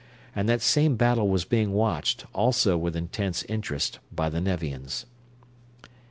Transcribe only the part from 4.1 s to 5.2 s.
by the Nevians.